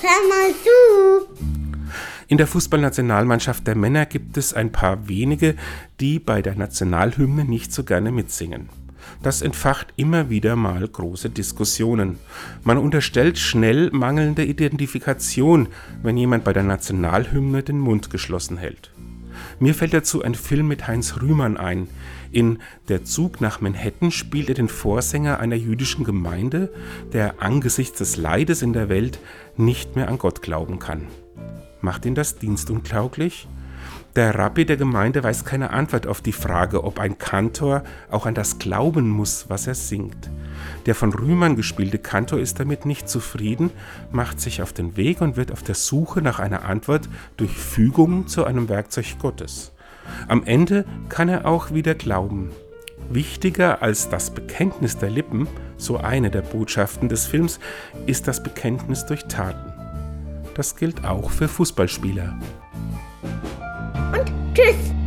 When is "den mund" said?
17.62-18.10